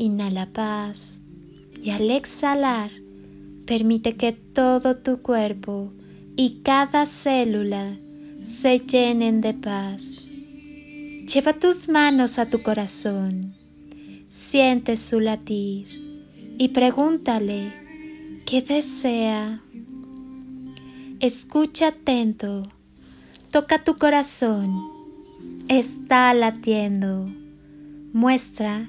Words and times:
Inhala 0.00 0.46
paz 0.46 1.20
y 1.82 1.90
al 1.90 2.10
exhalar 2.10 2.90
permite 3.66 4.16
que 4.16 4.32
todo 4.32 4.96
tu 4.96 5.20
cuerpo 5.20 5.92
y 6.36 6.62
cada 6.62 7.04
célula 7.04 7.98
se 8.42 8.78
llenen 8.78 9.42
de 9.42 9.52
paz. 9.52 10.24
Lleva 11.30 11.52
tus 11.52 11.90
manos 11.90 12.38
a 12.38 12.48
tu 12.48 12.62
corazón, 12.62 13.54
siente 14.24 14.96
su 14.96 15.20
latir 15.20 15.86
y 16.56 16.68
pregúntale 16.68 17.70
¿Qué 18.46 18.62
desea? 18.62 19.60
Escucha 21.20 21.88
atento, 21.88 22.66
toca 23.50 23.84
tu 23.84 23.96
corazón, 23.96 24.72
está 25.68 26.32
latiendo, 26.32 27.30
muestra 28.14 28.88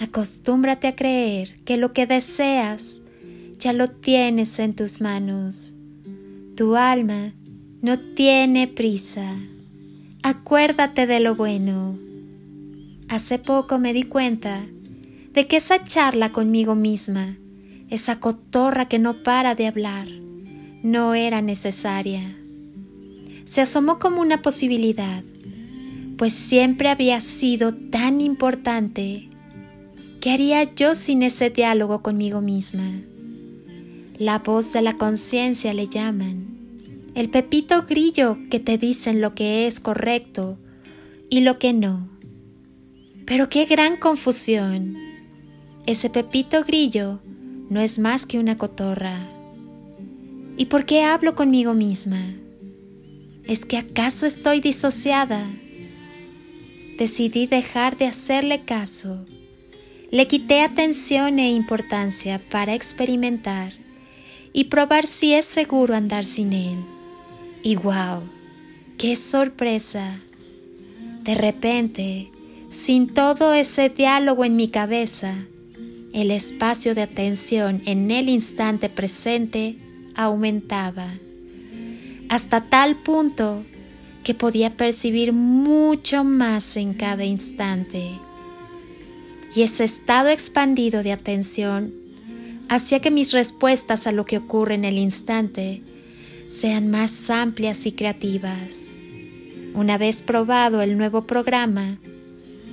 Acostúmbrate 0.00 0.86
a 0.86 0.96
creer 0.96 1.56
que 1.64 1.76
lo 1.76 1.92
que 1.92 2.06
deseas 2.06 3.02
ya 3.58 3.72
lo 3.72 3.88
tienes 3.88 4.58
en 4.58 4.74
tus 4.74 5.00
manos. 5.00 5.74
Tu 6.56 6.76
alma 6.76 7.32
no 7.82 7.98
tiene 7.98 8.68
prisa. 8.68 9.36
Acuérdate 10.22 11.06
de 11.06 11.20
lo 11.20 11.34
bueno. 11.34 11.98
Hace 13.08 13.38
poco 13.38 13.78
me 13.78 13.92
di 13.92 14.04
cuenta 14.04 14.66
de 15.32 15.46
que 15.46 15.56
esa 15.56 15.82
charla 15.84 16.30
conmigo 16.32 16.74
misma, 16.74 17.36
esa 17.88 18.20
cotorra 18.20 18.86
que 18.86 18.98
no 18.98 19.22
para 19.22 19.54
de 19.54 19.66
hablar, 19.66 20.08
no 20.82 21.14
era 21.14 21.42
necesaria. 21.42 22.36
Se 23.44 23.62
asomó 23.62 23.98
como 23.98 24.20
una 24.20 24.42
posibilidad, 24.42 25.24
pues 26.18 26.34
siempre 26.34 26.88
había 26.88 27.20
sido 27.20 27.74
tan 27.74 28.20
importante. 28.20 29.28
¿Qué 30.20 30.32
haría 30.32 30.74
yo 30.74 30.96
sin 30.96 31.22
ese 31.22 31.50
diálogo 31.50 32.02
conmigo 32.02 32.40
misma? 32.40 32.90
La 34.18 34.40
voz 34.40 34.72
de 34.72 34.82
la 34.82 34.94
conciencia 34.94 35.72
le 35.72 35.86
llaman, 35.86 36.58
el 37.14 37.30
pepito 37.30 37.84
grillo 37.88 38.36
que 38.50 38.58
te 38.58 38.78
dicen 38.78 39.20
lo 39.20 39.36
que 39.36 39.68
es 39.68 39.78
correcto 39.78 40.58
y 41.30 41.40
lo 41.40 41.60
que 41.60 41.72
no. 41.72 42.08
Pero 43.26 43.48
qué 43.48 43.66
gran 43.66 43.96
confusión. 43.96 44.96
Ese 45.86 46.10
pepito 46.10 46.64
grillo 46.64 47.20
no 47.70 47.80
es 47.80 48.00
más 48.00 48.26
que 48.26 48.40
una 48.40 48.58
cotorra. 48.58 49.16
¿Y 50.56 50.64
por 50.64 50.84
qué 50.84 51.04
hablo 51.04 51.36
conmigo 51.36 51.74
misma? 51.74 52.20
¿Es 53.44 53.64
que 53.64 53.76
acaso 53.76 54.26
estoy 54.26 54.60
disociada? 54.60 55.46
Decidí 56.98 57.46
dejar 57.46 57.96
de 57.96 58.06
hacerle 58.06 58.64
caso. 58.64 59.24
Le 60.10 60.26
quité 60.26 60.62
atención 60.62 61.38
e 61.38 61.52
importancia 61.52 62.40
para 62.50 62.72
experimentar 62.72 63.74
y 64.54 64.64
probar 64.64 65.06
si 65.06 65.34
es 65.34 65.44
seguro 65.44 65.94
andar 65.94 66.24
sin 66.24 66.54
él. 66.54 66.78
Y 67.62 67.76
wow, 67.76 68.22
qué 68.96 69.16
sorpresa. 69.16 70.18
De 71.24 71.34
repente, 71.34 72.30
sin 72.70 73.12
todo 73.12 73.52
ese 73.52 73.90
diálogo 73.90 74.46
en 74.46 74.56
mi 74.56 74.68
cabeza, 74.68 75.34
el 76.14 76.30
espacio 76.30 76.94
de 76.94 77.02
atención 77.02 77.82
en 77.84 78.10
el 78.10 78.30
instante 78.30 78.88
presente 78.88 79.76
aumentaba, 80.14 81.12
hasta 82.30 82.62
tal 82.62 82.96
punto 82.96 83.62
que 84.24 84.32
podía 84.32 84.74
percibir 84.74 85.34
mucho 85.34 86.24
más 86.24 86.78
en 86.78 86.94
cada 86.94 87.24
instante. 87.24 88.18
Y 89.54 89.62
ese 89.62 89.84
estado 89.84 90.28
expandido 90.28 91.02
de 91.02 91.12
atención 91.12 91.94
hacía 92.68 93.00
que 93.00 93.10
mis 93.10 93.32
respuestas 93.32 94.06
a 94.06 94.12
lo 94.12 94.24
que 94.24 94.38
ocurre 94.38 94.74
en 94.74 94.84
el 94.84 94.98
instante 94.98 95.82
sean 96.46 96.90
más 96.90 97.30
amplias 97.30 97.86
y 97.86 97.92
creativas. 97.92 98.90
Una 99.74 99.98
vez 99.98 100.22
probado 100.22 100.82
el 100.82 100.96
nuevo 100.96 101.26
programa, 101.26 101.98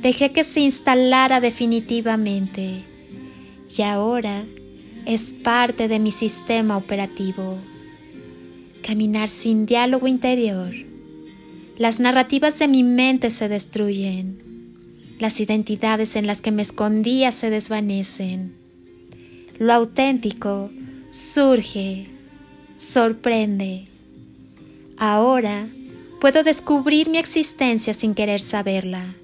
dejé 0.00 0.32
que 0.32 0.44
se 0.44 0.60
instalara 0.60 1.40
definitivamente 1.40 2.84
y 3.76 3.82
ahora 3.82 4.44
es 5.06 5.32
parte 5.32 5.88
de 5.88 5.98
mi 5.98 6.12
sistema 6.12 6.76
operativo. 6.76 7.58
Caminar 8.86 9.28
sin 9.28 9.66
diálogo 9.66 10.06
interior. 10.06 10.72
Las 11.76 11.98
narrativas 11.98 12.58
de 12.58 12.68
mi 12.68 12.82
mente 12.82 13.30
se 13.30 13.48
destruyen. 13.48 14.51
Las 15.22 15.38
identidades 15.38 16.16
en 16.16 16.26
las 16.26 16.42
que 16.42 16.50
me 16.50 16.62
escondía 16.62 17.30
se 17.30 17.48
desvanecen. 17.48 18.56
Lo 19.56 19.72
auténtico 19.72 20.72
surge, 21.10 22.08
sorprende. 22.74 23.86
Ahora 24.96 25.68
puedo 26.20 26.42
descubrir 26.42 27.08
mi 27.08 27.18
existencia 27.18 27.94
sin 27.94 28.16
querer 28.16 28.40
saberla. 28.40 29.14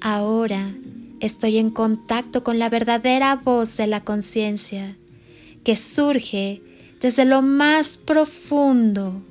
Ahora 0.00 0.76
estoy 1.18 1.58
en 1.58 1.70
contacto 1.70 2.44
con 2.44 2.60
la 2.60 2.68
verdadera 2.68 3.34
voz 3.34 3.76
de 3.76 3.88
la 3.88 4.04
conciencia 4.04 4.96
que 5.64 5.74
surge 5.74 6.62
desde 7.00 7.24
lo 7.24 7.42
más 7.42 7.96
profundo 7.96 9.24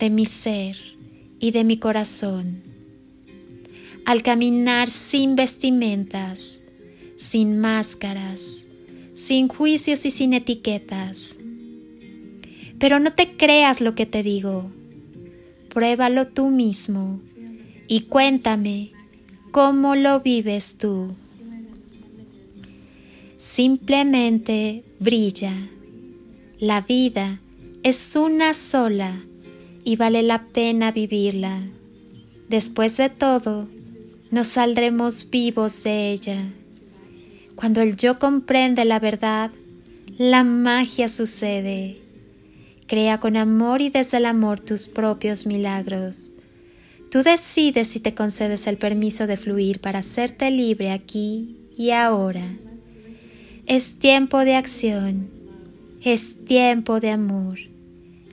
de 0.00 0.10
mi 0.10 0.26
ser 0.26 0.76
y 1.38 1.52
de 1.52 1.62
mi 1.62 1.78
corazón. 1.78 2.73
Al 4.04 4.22
caminar 4.22 4.90
sin 4.90 5.36
vestimentas, 5.36 6.60
sin 7.16 7.58
máscaras, 7.58 8.66
sin 9.14 9.48
juicios 9.48 10.04
y 10.06 10.10
sin 10.10 10.34
etiquetas. 10.34 11.36
Pero 12.78 12.98
no 13.00 13.12
te 13.14 13.36
creas 13.36 13.80
lo 13.80 13.94
que 13.94 14.06
te 14.06 14.22
digo. 14.22 14.70
Pruébalo 15.68 16.28
tú 16.28 16.50
mismo 16.50 17.20
y 17.88 18.02
cuéntame 18.02 18.90
¿Cómo 19.54 19.94
lo 19.94 20.18
vives 20.18 20.78
tú? 20.78 21.14
Simplemente 23.36 24.82
brilla. 24.98 25.52
La 26.58 26.80
vida 26.80 27.40
es 27.84 28.16
una 28.16 28.52
sola 28.54 29.16
y 29.84 29.94
vale 29.94 30.24
la 30.24 30.48
pena 30.48 30.90
vivirla. 30.90 31.62
Después 32.48 32.96
de 32.96 33.10
todo, 33.10 33.68
nos 34.34 34.48
saldremos 34.48 35.30
vivos 35.30 35.84
de 35.84 36.10
ella. 36.10 36.44
Cuando 37.54 37.80
el 37.80 37.94
yo 37.96 38.18
comprende 38.18 38.84
la 38.84 38.98
verdad, 38.98 39.52
la 40.18 40.42
magia 40.42 41.08
sucede. 41.08 41.98
Crea 42.88 43.20
con 43.20 43.36
amor 43.36 43.80
y 43.80 43.90
desde 43.90 44.16
el 44.16 44.26
amor 44.26 44.58
tus 44.58 44.88
propios 44.88 45.46
milagros. 45.46 46.32
Tú 47.12 47.22
decides 47.22 47.86
si 47.86 48.00
te 48.00 48.16
concedes 48.16 48.66
el 48.66 48.76
permiso 48.76 49.28
de 49.28 49.36
fluir 49.36 49.78
para 49.78 50.00
hacerte 50.00 50.50
libre 50.50 50.90
aquí 50.90 51.56
y 51.78 51.90
ahora. 51.90 52.56
Es 53.66 54.00
tiempo 54.00 54.40
de 54.40 54.56
acción, 54.56 55.30
es 56.02 56.44
tiempo 56.44 56.98
de 56.98 57.12
amor, 57.12 57.60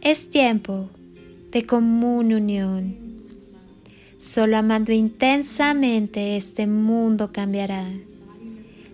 es 0.01 0.31
tiempo 0.31 0.89
de 1.51 1.67
común 1.67 2.33
unión. 2.33 3.10
Solo 4.21 4.55
amando 4.55 4.91
intensamente 4.91 6.37
este 6.37 6.67
mundo 6.67 7.31
cambiará. 7.33 7.87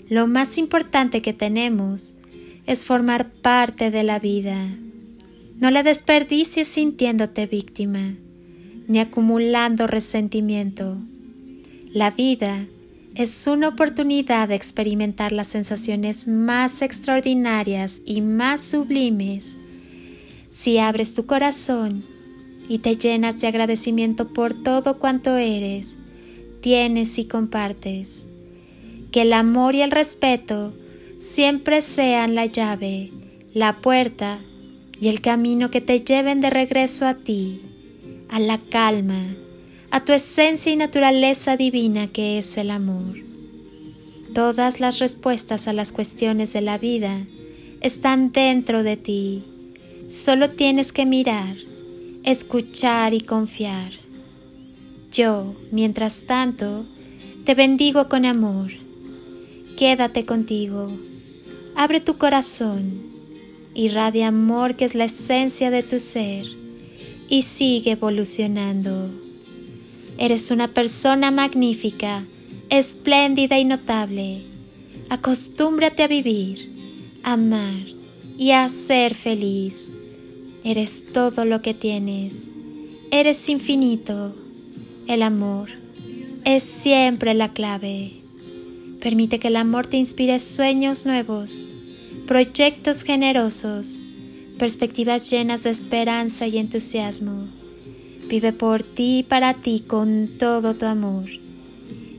Lo 0.08 0.26
más 0.26 0.58
importante 0.58 1.22
que 1.22 1.34
tenemos 1.34 2.16
es 2.66 2.86
formar 2.86 3.30
parte 3.30 3.92
de 3.92 4.04
la 4.04 4.20
vida. 4.20 4.56
No 5.58 5.70
la 5.70 5.84
desperdicies 5.84 6.70
sintiéndote 6.70 7.46
víctima, 7.46 8.16
ni 8.88 9.00
acumulando 9.00 9.86
resentimiento. 9.86 10.98
La 11.92 12.12
vida 12.12 12.66
es 13.14 13.48
una 13.48 13.68
oportunidad 13.68 14.48
de 14.48 14.56
experimentar 14.56 15.34
las 15.34 15.50
sensaciones 15.50 16.30
más 16.30 16.82
extraordinarias 16.82 18.02
y 18.06 18.22
más 18.22 18.62
sublimes 18.62 19.58
si 20.48 20.78
abres 20.78 21.16
tu 21.16 21.26
corazón 21.26 22.17
y 22.68 22.80
te 22.80 22.98
llenas 22.98 23.40
de 23.40 23.48
agradecimiento 23.48 24.30
por 24.30 24.54
todo 24.54 25.00
cuanto 25.00 25.38
eres, 25.38 26.02
tienes 26.62 27.18
y 27.18 27.26
compartes. 27.26 28.28
Que 29.12 29.22
el 29.22 29.34
amor 29.34 29.76
y 29.76 29.82
el 29.82 29.92
respeto 29.92 30.74
siempre 31.18 31.82
sean 31.82 32.36
la 32.36 32.46
llave, 32.46 33.12
la 33.54 33.82
puerta 33.82 34.40
y 35.00 35.08
el 35.08 35.22
camino 35.22 35.72
que 35.72 35.82
te 35.82 36.02
lleven 36.02 36.42
de 36.42 36.50
regreso 36.50 37.06
a 37.06 37.16
ti, 37.16 37.62
a 38.30 38.40
la 38.40 38.58
calma, 38.58 39.24
a 39.90 40.04
tu 40.04 40.14
esencia 40.14 40.72
y 40.72 40.76
naturaleza 40.76 41.56
divina 41.56 42.08
que 42.08 42.38
es 42.38 42.58
el 42.58 42.72
amor. 42.72 43.16
Todas 44.34 44.80
las 44.80 45.00
respuestas 45.00 45.68
a 45.68 45.74
las 45.74 45.92
cuestiones 45.92 46.54
de 46.54 46.62
la 46.62 46.78
vida 46.78 47.26
están 47.82 48.32
dentro 48.32 48.84
de 48.84 48.98
ti. 48.98 49.44
Solo 50.08 50.52
tienes 50.52 50.92
que 50.92 51.06
mirar, 51.06 51.56
escuchar 52.28 53.14
y 53.14 53.22
confiar. 53.22 53.94
Yo, 55.14 55.56
mientras 55.72 56.26
tanto, 56.26 56.86
te 57.46 57.56
bendigo 57.56 58.10
con 58.10 58.26
amor. 58.26 58.74
Quédate 59.78 60.26
contigo. 60.26 60.92
Abre 61.74 62.02
tu 62.02 62.18
corazón. 62.18 63.02
Irradia 63.74 64.28
amor 64.28 64.76
que 64.76 64.84
es 64.84 64.94
la 64.94 65.06
esencia 65.06 65.72
de 65.72 65.84
tu 65.84 66.02
ser 66.02 66.46
y 67.30 67.44
sigue 67.44 67.92
evolucionando. 67.92 69.10
Eres 70.18 70.52
una 70.52 70.68
persona 70.68 71.32
magnífica, 71.32 72.26
espléndida 72.70 73.58
y 73.58 73.64
notable. 73.64 74.44
Acostúmbrate 75.08 76.04
a 76.04 76.08
vivir, 76.08 76.74
amar 77.24 77.86
y 78.38 78.52
a 78.52 78.68
ser 78.68 79.16
feliz. 79.16 79.92
Eres 80.70 81.06
todo 81.14 81.46
lo 81.46 81.62
que 81.62 81.74
tienes. 81.74 82.44
Eres 83.10 83.48
infinito. 83.48 84.36
El 85.08 85.22
amor 85.22 85.70
es 86.44 86.62
siempre 86.62 87.34
la 87.34 87.54
clave. 87.54 88.12
Permite 89.00 89.40
que 89.40 89.48
el 89.48 89.56
amor 89.56 89.88
te 89.88 89.96
inspire 89.96 90.42
sueños 90.42 91.06
nuevos, 91.06 91.66
proyectos 92.26 93.04
generosos, 93.04 94.02
perspectivas 94.60 95.32
llenas 95.32 95.64
de 95.64 95.70
esperanza 95.70 96.48
y 96.48 96.58
entusiasmo. 96.58 97.48
Vive 98.28 98.52
por 98.52 98.84
ti 98.84 99.20
y 99.20 99.24
para 99.24 99.54
ti 99.54 99.86
con 99.88 100.38
todo 100.38 100.76
tu 100.76 100.86
amor. 100.86 101.30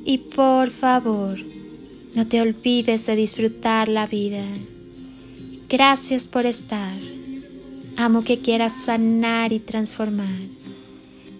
Y 0.06 0.16
por 0.34 0.70
favor, 0.70 1.38
no 2.14 2.26
te 2.26 2.40
olvides 2.40 3.04
de 3.04 3.14
disfrutar 3.14 3.88
la 3.88 4.06
vida. 4.06 4.46
Gracias 5.68 6.28
por 6.28 6.46
estar. 6.46 7.17
Amo 8.00 8.22
que 8.22 8.38
quieras 8.38 8.84
sanar 8.84 9.52
y 9.52 9.58
transformar. 9.58 10.38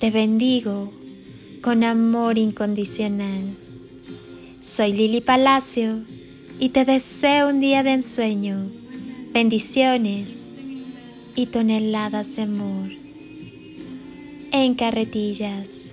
Te 0.01 0.11
bendigo 0.11 0.93
con 1.63 1.85
amor 1.85 2.37
incondicional. 2.37 3.55
Soy 4.61 4.93
Lili 4.93 5.21
Palacio 5.21 6.01
y 6.59 6.71
te 6.71 6.85
deseo 6.85 7.51
un 7.51 7.61
día 7.61 7.85
de 7.85 7.93
ensueño, 7.93 8.73
bendiciones 9.33 10.43
y 11.37 11.47
toneladas 11.47 12.35
de 12.35 12.43
amor 12.43 12.91
en 14.51 14.75
carretillas. 14.75 15.88